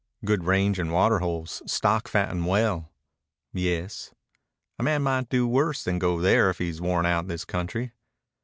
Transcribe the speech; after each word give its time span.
"Good 0.25 0.45
range 0.45 0.79
and 0.79 0.91
water 0.91 1.19
holes. 1.19 1.61
Stock 1.67 2.07
fatten 2.07 2.45
well." 2.45 2.89
"Yes." 3.53 4.15
"A 4.79 4.81
man 4.81 5.03
might 5.03 5.29
do 5.29 5.47
worse 5.47 5.83
than 5.83 5.99
go 5.99 6.19
there 6.19 6.49
if 6.49 6.57
he's 6.57 6.81
worn 6.81 7.05
out 7.05 7.27
this 7.27 7.45
country." 7.45 7.91